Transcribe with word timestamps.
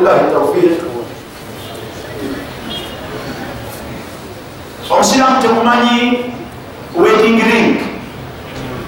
wabillahi 0.00 0.32
taufiq 0.32 0.80
omusiramu 4.90 5.42
tekumanyi 5.42 6.32
waiting 6.96 7.38
ring. 7.44 7.80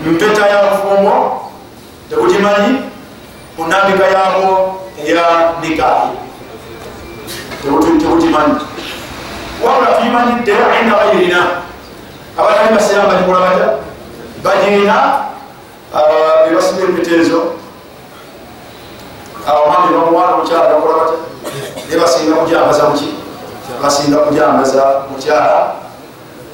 Mpeta 0.07 0.47
ya 0.47 0.63
mfumo 0.73 1.41
tekukimanyi 2.11 2.79
munambika 3.59 4.07
yabo 4.07 4.81
eya 5.07 5.53
nikahi 5.63 6.09
tekukimanyi 7.63 8.55
wabula 9.65 9.93
tuyimanyidde 9.93 10.53
inda 10.83 10.97
ghairina 10.97 11.47
abatali 12.39 12.75
basiramu 12.75 13.09
bagikola 13.09 13.41
bata 13.41 13.69
bagenda 14.45 15.25
bebasiba 16.49 16.83
empeteezo 16.83 17.63
omwami 19.47 19.95
nomuwana 19.95 20.35
omukyala 20.35 20.75
bakola 20.75 20.95
bata 20.99 21.17
ne 21.91 21.97
basinga 22.23 22.37
kujambaza 22.37 22.89
muki 22.89 23.09
basinga 23.83 24.17
kujambaza 24.17 24.83
mukyala 25.11 25.73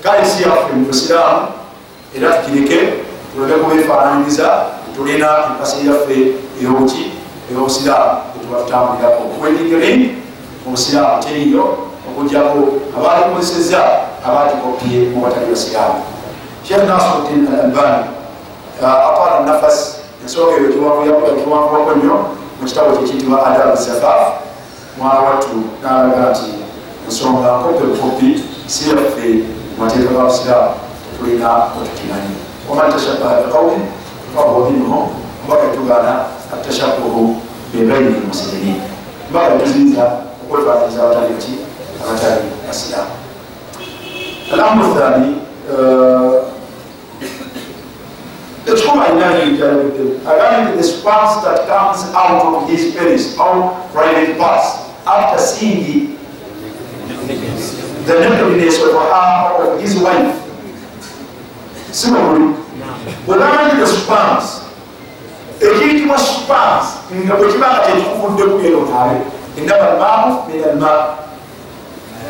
kale 0.03 0.25
si 0.25 0.43
yaffe 0.43 0.73
mu 0.73 0.85
busiraamu 0.87 1.49
era 2.17 2.33
tukireke 2.33 2.93
tuleke 3.35 3.59
kubefaananyiriza 3.61 4.65
tulina 4.97 5.29
empasi 5.47 5.87
yaffe 5.89 6.35
eyobuki 6.61 7.13
eyobusiraamu 7.51 8.19
etuba 8.37 8.59
tutambulirako 8.63 9.23
wedingering 9.43 10.17
obusiraamu 10.67 11.23
teriyo 11.23 11.65
okujjako 12.09 12.59
abalikozeseza 12.97 13.81
abatikopye 14.27 14.99
mu 15.13 15.21
batali 15.23 15.47
basiraamu. 15.53 16.01
Shekh 16.65 16.85
nasiruddin 16.89 17.49
al 17.53 17.61
albani 17.61 18.05
atala 18.81 19.41
nafas 19.47 19.97
ensonga 20.23 20.53
eyo 20.57 20.73
tuwanvako 20.73 21.93
nnyo 21.97 22.17
mu 22.61 22.67
kitabo 22.67 22.97
kyekiyitibwa 22.97 23.47
adabu 23.47 23.77
zafaf 23.77 24.48
mwana 24.99 25.21
wattu 25.21 25.49
nalaga 25.83 26.31
nti 26.31 26.51
ensonga 27.07 27.57
nkope 27.59 27.85
bukopi 27.85 28.43
si 28.67 28.89
yaffe 28.91 29.45
mateeka 29.79 30.13
gabusiraamu 30.13 30.71
tulina 31.19 31.51
otukimanyi 31.57 32.35
waman 32.71 32.93
tashabaha 32.93 33.43
biqaumin 33.43 33.81
fahuwa 34.37 34.71
minhum 34.71 35.09
mpaka 35.47 35.67
tugana 35.77 36.21
atashabuhu 36.55 37.37
bebaini 37.75 38.09
lmuslimin 38.25 38.81
mpaka 39.31 39.51
tuziza 39.59 40.13
okwefaaniriza 40.45 41.03
abatali 41.05 41.35
ki 41.35 41.53
abatali 42.05 42.43
basiraamu 42.67 43.11
alamru 44.53 44.95
thani 44.95 45.37
ekikuma 48.67 49.09
inanijalabiddemu 49.09 50.13
agambye 50.31 50.77
the 50.77 50.83
sparse 50.83 51.41
that 51.45 51.67
comes 51.69 52.05
out 52.15 52.55
of 52.55 52.69
his 52.71 52.95
penis 52.95 53.39
or 53.39 53.71
private 53.95 54.35
parts 54.39 54.69
after 55.09 55.39
seeing 55.41 56.19
the 58.07 58.15
nakedness 58.21 58.83
of 58.83 58.93
her 58.93 59.73
of 59.73 59.81
his 59.81 59.97
wife 59.97 60.35
simabuli 61.91 62.55
bwegamanyi 63.27 63.81
the 63.81 63.87
spans 63.87 64.63
ekiyitibwa 65.61 66.19
spans 66.19 66.85
nga 67.25 67.35
bwekibanga 67.35 67.79
tekikuvuddeku 67.87 68.61
eno 68.67 68.81
nabe 68.81 69.17
endaba 69.59 69.91
almamu 69.91 70.43
min 70.49 70.65
alma 70.65 70.93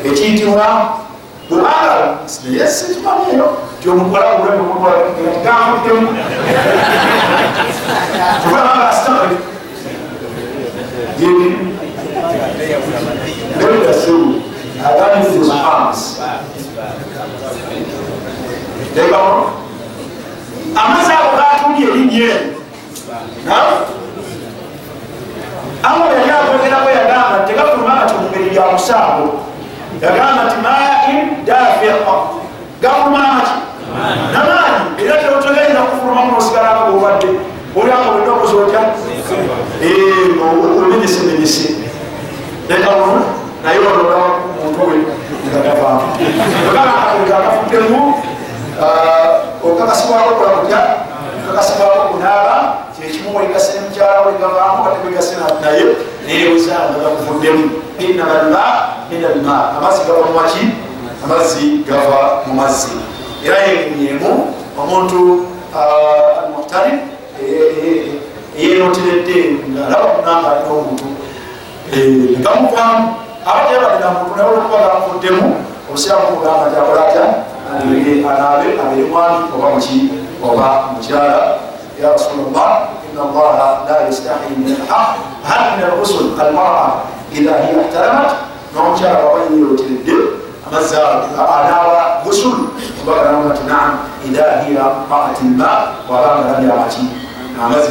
ekiyitibwa 0.05 0.67
bwebanga 1.49 1.89
naye 11.19 11.68
sikimanyiyo 12.59 12.77
tiomukolagulatigamutemu 12.77 12.91
kubanga 12.93 13.23
asitaka 13.23 13.71
yebidasewu 13.71 14.41
agambye 14.87 15.29
the 15.31 15.45
spans 15.45 15.99
tebamu 18.95 19.43
amazzi 20.75 21.11
ago 21.11 21.31
gatuli 21.39 21.83
erinnya 21.89 22.25
eno 22.25 23.59
awo 25.83 26.05
yali 26.13 26.31
agogerako 26.31 26.89
yagamba 26.89 27.37
tegafuluma 27.47 27.95
kati 27.99 28.13
mungeri 28.13 28.49
gya 28.49 28.65
musango 28.71 29.27
yagamba 30.01 30.43
nti 30.43 30.55
neyewezanga 56.69 56.99
gakuvuddemu 57.03 57.71
inamalma 57.99 58.63
min 59.09 59.25
alma 59.25 59.77
amazzi 59.77 60.01
gava 60.07 60.25
mumaki 60.25 60.67
amazzi 61.23 61.83
gava 61.87 62.41
mu 62.45 62.53
mazzi 62.53 62.91
era 63.45 63.57
yenyemu 63.57 64.53
omuntu 64.77 65.45
almuhtari 65.73 66.91
eyenoteredde 68.57 69.37
ngaalaba 69.69 70.05
kunanga 70.15 70.47
alina 70.51 70.71
omuntu 70.71 71.05
gamuvamu 72.43 73.15
abatebagenda 73.45 74.09
muntu 74.09 74.35
naye 74.37 74.49
olwokuba 74.49 74.77
gamuvuddemu 74.87 75.45
obusiramu 75.89 76.27
kugamba 76.27 76.65
nti 76.69 76.77
akola 76.79 77.01
atya 77.07 77.25
anaabe 78.29 78.67
abeere 78.81 79.09
mwami 79.09 79.37
oba 79.55 79.69
muki 79.69 79.99
oba 80.43 80.67
mukyala 80.93 81.57
ya 82.01 82.11
rasulllah 82.11 82.98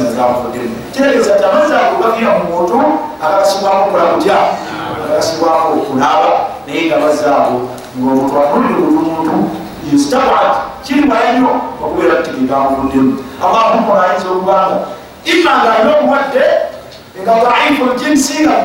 nagamuvuddemu 0.03 0.75
kitegeeza 0.91 1.35
ti 1.35 1.43
amazzi 1.43 1.73
ago 1.73 1.95
gavira 2.03 2.31
mu 2.39 2.43
muntu 2.51 2.77
agagasibwamu 3.23 3.81
okola 3.83 4.03
kutya 4.13 4.37
agagasibwamu 5.03 5.67
okunaaba 5.81 6.31
naye 6.65 6.81
nga 6.85 6.95
amazzi 6.95 7.25
ago 7.25 7.57
ngaomuntu 7.97 8.35
anulire 8.39 8.81
buli 8.81 9.09
muntu 9.09 9.35
istabat 9.93 10.51
kiriwala 10.83 11.33
nnyo 11.33 11.51
okubeera 11.83 12.23
tigegamuvuddemu 12.23 13.13
allahumma 13.43 13.93
ayinza 14.03 14.27
okubanga 14.31 14.77
ima 15.31 15.51
nga 15.57 15.73
alina 15.75 15.97
omulwadde 15.97 16.43
nga 17.21 17.33
daifu 17.43 17.83
ljinsi 17.97 18.43
nga 18.43 18.55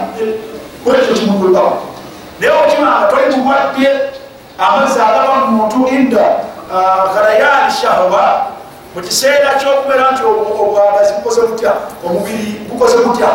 kwekyo 0.85 1.15
kimugulbawo 1.15 1.73
naye 2.41 2.53
okimanga 2.53 3.07
toli 3.11 3.37
mulwadde 3.37 3.89
amazzi 4.59 5.01
agava 5.01 5.35
mu 5.47 5.57
muntu 5.57 5.89
inda 5.89 6.25
gharayani 7.15 7.73
shahwa 7.81 8.47
mu 8.95 9.01
kiseera 9.03 9.55
kyokubeera 9.59 10.11
nti 10.11 10.23
obwagazi 10.63 11.13
bukoze 11.13 11.41
butya 11.41 11.73
omubiri 12.07 12.61
bukoze 12.69 12.97
butya 12.97 13.29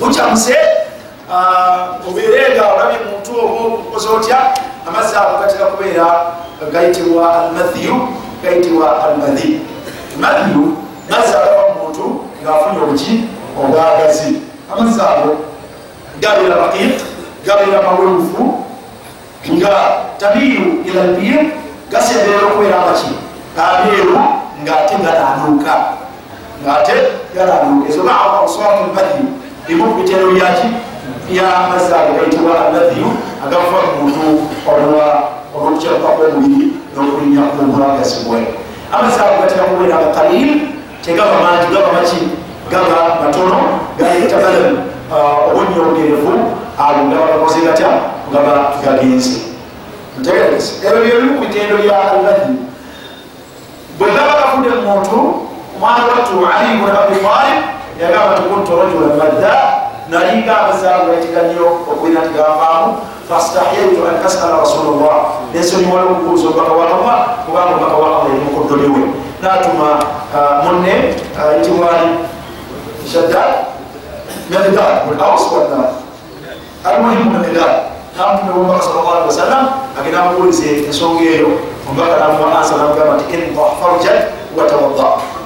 bukyamuse 0.00 0.56
obeere 2.08 2.54
nga 2.54 2.64
olabye 2.72 2.98
muntu 3.08 3.32
obukoze 3.44 4.08
otya 4.08 4.38
amazzi 4.88 5.16
ago 5.16 5.38
gatera 5.40 5.66
kubeera 5.72 6.06
gayitibwa 6.72 7.24
almathiyu 7.40 8.08
gayitibwa 8.42 9.04
almadhi. 9.04 9.60
Mathiyu 10.20 10.76
mazzi 11.10 11.34
agava 11.36 11.67
ngaafunye 12.48 12.80
obuki 12.82 13.14
obwagazi 13.60 14.40
amazzi 14.72 15.00
ago 15.00 15.36
gabeera 16.20 16.56
raqiq 16.56 16.96
gabeera 17.46 17.82
mawewufu 17.82 18.64
nga 19.52 19.72
tabiru 20.18 20.80
ila 20.88 21.02
lbir 21.04 21.40
gasemberera 21.92 22.46
okubeera 22.48 22.76
amaki 22.82 23.10
abeeru 23.56 24.18
ngaate 24.62 24.94
gananuuka 25.04 25.74
ngaate 26.64 26.94
gananuuka 27.34 27.88
ezo 27.88 28.02
baa 28.02 28.40
oswatu 28.44 28.84
lmathiyu 28.88 29.28
limu 29.68 29.84
kubitero 29.84 30.32
byaki 30.32 30.66
byamazzi 31.28 31.92
ago 31.92 32.12
gayitibwa 32.16 32.52
almathiyu 32.64 33.08
agava 33.44 33.78
mu 33.84 34.08
muntu 34.08 34.24
olwa 34.70 35.06
olwokukyalukako 35.54 36.22
omubiri 36.28 36.66
n'okulinya 36.94 37.42
kubwagazibwe 37.52 38.38
amazzi 38.92 39.20
ago 39.20 39.34
gatera 39.42 39.64
kubeera 39.70 39.96
nga 40.00 40.10
kalil 40.16 40.50
tegaba 41.04 41.36
mangi 41.44 41.66
gaba 41.72 41.92
maki 41.92 42.37
gaba 42.70 43.20
matono 43.24 43.58
gayetabalan 43.98 44.76
obonyongerevu 45.48 46.32
abo 46.78 47.00
nga 47.08 47.16
bagakoze 47.16 47.58
gatya 47.64 47.90
gaba 48.32 48.76
gagenze 48.84 49.56
ntegereze 50.20 50.84
ebyo 50.86 51.00
byebimu 51.02 51.32
ku 51.34 51.40
bitendo 51.44 51.76
bya 51.82 51.96
alladhi 52.12 52.54
bwe 53.98 54.08
gaba 54.12 54.32
gafudde 54.40 54.70
muntu 54.84 55.18
omwana 55.76 56.02
wattu 56.10 56.36
ali 56.44 56.78
bun 56.78 56.90
abi 56.92 57.16
talib 57.24 57.58
yagamba 58.00 58.36
ti 58.36 58.42
kuntu 58.50 58.70
rajula 58.78 59.08
madda 59.16 59.54
nalinga 60.10 60.52
abazaabu 60.60 61.10
baitiga 61.10 61.42
nnyo 61.42 61.66
okubira 61.90 62.20
nti 62.20 62.32
gavaamu 62.36 63.00
fastahyaitu 63.28 64.00
an 64.08 64.16
asala 64.26 64.60
rasulllah 64.60 65.16
nensonyiwala 65.52 66.04
okubuuza 66.12 66.48
obubaka 66.48 66.72
wakama 66.72 67.14
kubanga 67.44 67.72
obubaka 67.74 67.96
wakama 67.96 68.28
erimukudoliwe 68.32 69.02
natuma 69.42 69.88
munne 70.64 70.94
ayitibwani 71.40 72.08
shaddad 73.12 73.66
medad 74.50 75.06
mulaus 75.06 75.42
wana 75.52 75.84
almuhimu 76.84 77.38
medad 77.38 77.74
namutume 78.18 78.50
omubaka 78.52 78.82
salllah 78.82 79.12
alihi 79.12 79.26
wasallam 79.26 79.68
agenda 80.00 80.22
amubuulize 80.22 80.68
ensonga 80.86 81.22
eyo 81.22 81.48
omubaka 81.88 82.14
namuwa 82.20 82.58
ansa 82.58 82.76
namugamba 82.76 83.14
nti 83.16 83.34
inda 83.34 83.62
farjat 83.80 84.20
watawadda 84.56 85.04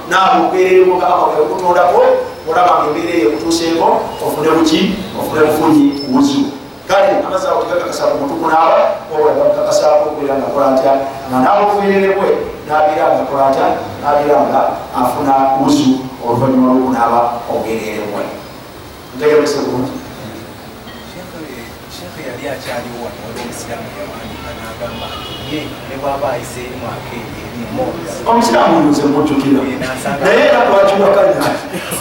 naawe 0.09 0.37
okubeerereko 0.41 0.97
kaakawe 1.01 1.35
okutondako 1.43 2.01
olabanga 2.49 2.85
embeera 2.87 3.13
eyo 3.17 3.29
ekutuuseeko 3.29 3.87
ofune 4.25 4.49
buki 4.55 4.81
ofune 5.19 5.41
bufunyi 5.47 5.85
wuzu 6.11 6.41
kale 6.87 7.23
amazaawo 7.27 7.63
tegakakasa 7.63 8.11
ku 8.11 8.17
mutu 8.21 8.35
kunaaba 8.41 8.79
obulaga 9.11 9.43
mukakasaako 9.47 10.03
okubeera 10.09 10.35
nga 10.37 10.47
akola 10.47 10.67
atya 10.75 10.93
nga 11.29 11.37
naaba 11.39 11.61
okubeererebwe 11.65 12.27
nabeera 12.67 13.05
nga 13.13 13.23
akola 13.23 13.43
atya 13.47 13.65
nabeera 14.03 14.37
nga 14.47 14.61
afuna 14.99 15.33
wuzu 15.59 15.89
oluvannyuma 16.25 16.73
lwokunaaba 16.75 17.19
obwererebwe 17.51 18.23
ntegerese 19.15 19.57
bulungi. 19.65 19.95
Yali 22.23 22.45
akyaliwo 22.55 23.03
wano 23.03 23.19
wali 23.25 23.39
omusiraamu 23.43 23.89
yawandika 23.99 24.49
n'agamba 24.57 25.07
ye 25.51 25.59
ne 25.87 25.95
bwaba 26.01 26.27
ayiseemu 26.35 26.85
akeeri 26.93 27.43
omusiraamu 28.29 28.73
oyoze 28.79 29.03
mujjukira. 29.11 29.61
Naye 30.23 30.41
era 30.47 30.59
lwakiwakanya 30.67 31.41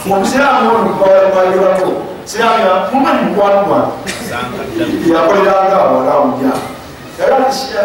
omusiraamu 0.07 0.69
onogwayolako 0.79 1.91
siraamu 2.25 2.87
mumanyi 2.93 3.23
mukwanugwana 3.27 3.91
yakoleranga 5.15 5.77
awalawuja 5.85 6.53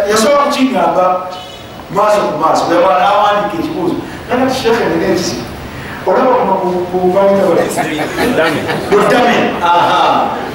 yasobola 0.09 0.44
kukiŋamba 0.44 1.06
maaso 1.95 2.19
ku 2.31 2.36
maaso 2.42 2.63
aba 2.65 2.92
nawandika 3.00 3.56
ekibuuzo. 3.59 3.95
Naye 4.27 4.42
ati 4.44 4.56
shekhe 4.59 4.83
nenekisi 4.89 5.38
olaba 6.07 6.36
budame 6.92 7.31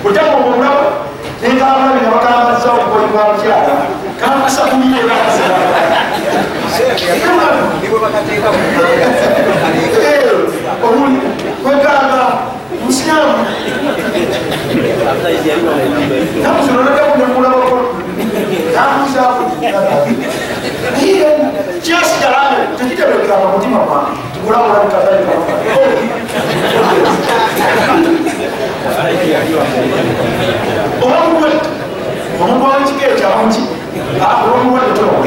budame 0.02 0.32
obulaba 0.40 0.84
nekabalabi 1.42 2.00
nabakamaza 2.04 2.68
okukolebwa 2.72 3.22
mukyala. 3.32 3.74
Kampasa 4.20 4.62
kumiye 4.70 5.02
namuzinonakakunemulabako 16.42 17.78
namuzaku 18.74 19.44
kyasigalae 21.82 22.60
tekitebekeranga 22.78 23.48
mutima 23.52 23.78
gwange 23.86 24.12
tikulabulabikatalikaa 24.32 25.38
obamuwe 31.04 31.50
omuntu 32.42 32.64
wekika 32.70 33.06
ekyamuki 33.12 33.62
olwomuwedetono 34.44 35.18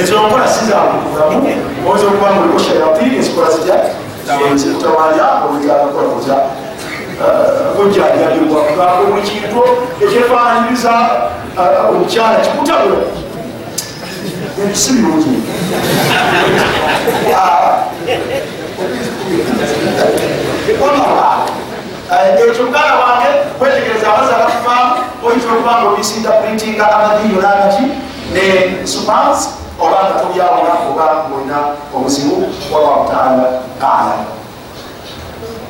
ezonkola 0.00 0.46
sizakukulamu 0.54 1.38
oyinza 1.86 2.06
okuba 2.06 2.28
nga 2.30 2.40
oliko 2.40 2.58
shayatini 2.58 3.16
ezikola 3.20 3.50
zitya 3.54 3.76
zikutawanya 4.60 5.26
oluzakakolakoza 5.44 6.34
kujajabibwa 7.76 8.60
kugamba 8.60 9.02
buli 9.10 9.22
kintu 9.22 9.62
ekyefaananyiriza 10.02 10.94
omukyala 11.90 12.38
kikutabula 12.44 13.02
si 14.72 14.92
birungi 14.92 15.34
ekyo 22.48 22.64
muganda 22.64 22.94
wange 23.02 23.28
kwetegereza 23.58 24.06
abaza 24.14 24.38
bakuvaamu 24.38 24.94
oyinza 25.26 25.48
okuba 25.52 25.72
nga 25.72 25.88
obisinda 25.88 26.30
printinga 26.30 26.84
amadiyo 26.96 27.42
nagaki 27.42 27.84
ne 28.32 28.46
supans 28.86 29.38
oba 29.80 29.98
nga 30.04 30.20
tobyawona 30.20 30.72
oba 30.90 31.06
ngaolina 31.28 31.58
obuzibu 31.94 32.36
wallahu 32.72 33.10
taala 33.10 33.46
alam 33.80 34.37